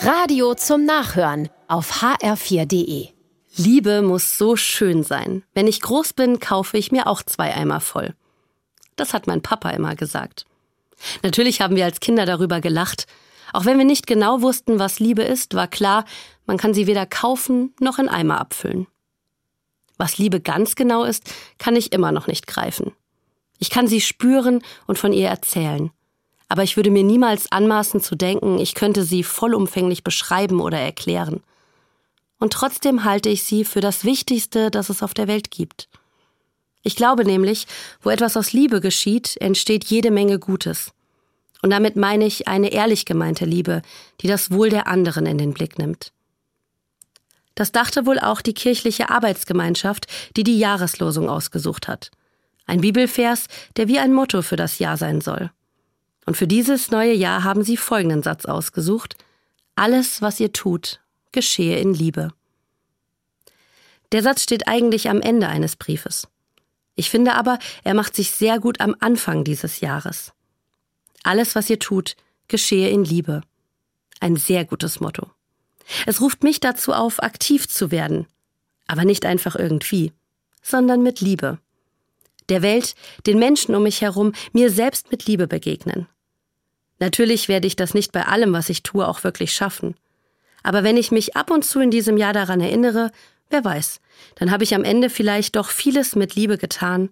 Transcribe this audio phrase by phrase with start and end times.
[0.00, 3.08] Radio zum Nachhören auf hr4.de.
[3.56, 5.42] Liebe muss so schön sein.
[5.54, 8.14] Wenn ich groß bin, kaufe ich mir auch zwei Eimer voll.
[8.94, 10.46] Das hat mein Papa immer gesagt.
[11.24, 13.08] Natürlich haben wir als Kinder darüber gelacht.
[13.52, 16.04] Auch wenn wir nicht genau wussten, was Liebe ist, war klar,
[16.46, 18.86] man kann sie weder kaufen noch in Eimer abfüllen.
[19.96, 21.24] Was Liebe ganz genau ist,
[21.58, 22.92] kann ich immer noch nicht greifen.
[23.58, 25.90] Ich kann sie spüren und von ihr erzählen
[26.48, 31.42] aber ich würde mir niemals anmaßen zu denken, ich könnte sie vollumfänglich beschreiben oder erklären.
[32.38, 35.88] Und trotzdem halte ich sie für das Wichtigste, das es auf der Welt gibt.
[36.82, 37.66] Ich glaube nämlich,
[38.00, 40.92] wo etwas aus Liebe geschieht, entsteht jede Menge Gutes.
[41.60, 43.82] Und damit meine ich eine ehrlich gemeinte Liebe,
[44.20, 46.12] die das Wohl der anderen in den Blick nimmt.
[47.56, 52.12] Das dachte wohl auch die kirchliche Arbeitsgemeinschaft, die die Jahreslosung ausgesucht hat.
[52.66, 53.46] Ein Bibelvers,
[53.76, 55.50] der wie ein Motto für das Jahr sein soll.
[56.28, 59.16] Und für dieses neue Jahr haben sie folgenden Satz ausgesucht.
[59.76, 61.00] Alles, was ihr tut,
[61.32, 62.34] geschehe in Liebe.
[64.12, 66.28] Der Satz steht eigentlich am Ende eines Briefes.
[66.96, 70.34] Ich finde aber, er macht sich sehr gut am Anfang dieses Jahres.
[71.22, 72.14] Alles, was ihr tut,
[72.46, 73.40] geschehe in Liebe.
[74.20, 75.30] Ein sehr gutes Motto.
[76.04, 78.26] Es ruft mich dazu auf, aktiv zu werden.
[78.86, 80.12] Aber nicht einfach irgendwie,
[80.60, 81.58] sondern mit Liebe.
[82.50, 86.06] Der Welt, den Menschen um mich herum, mir selbst mit Liebe begegnen.
[86.98, 89.94] Natürlich werde ich das nicht bei allem, was ich tue, auch wirklich schaffen.
[90.62, 93.10] Aber wenn ich mich ab und zu in diesem Jahr daran erinnere,
[93.50, 94.00] wer weiß,
[94.34, 97.10] dann habe ich am Ende vielleicht doch vieles mit Liebe getan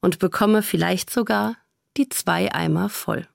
[0.00, 1.56] und bekomme vielleicht sogar
[1.96, 3.26] die zwei Eimer voll.